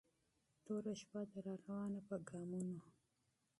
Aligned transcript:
توره 0.65 0.93
شپه 1.01 1.21
ده 1.31 1.39
را 1.45 1.53
روانه 1.63 1.99
په 2.07 2.15
ګامونو 2.27 2.79